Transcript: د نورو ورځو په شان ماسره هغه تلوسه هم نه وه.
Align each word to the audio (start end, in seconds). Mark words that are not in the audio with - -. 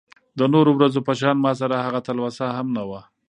د 0.37 0.39
نورو 0.53 0.71
ورځو 0.77 0.99
په 1.07 1.13
شان 1.19 1.37
ماسره 1.45 1.77
هغه 1.85 1.99
تلوسه 2.07 2.45
هم 2.57 2.67
نه 2.77 2.83
وه. 2.89 3.01